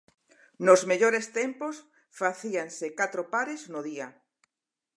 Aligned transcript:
Nos 0.65 0.81
mellores 0.91 1.25
tempos, 1.39 1.75
facíanse 2.21 2.85
catro 2.99 3.23
pares 3.33 3.61
no 3.73 3.79
día. 3.89 4.07